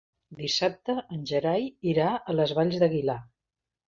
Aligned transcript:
Dissabte 0.37 0.95
en 1.15 1.19
Gerai 1.31 1.67
irà 1.91 2.07
a 2.33 2.35
les 2.39 2.55
Valls 2.61 2.79
d'Aguilar. 2.85 3.19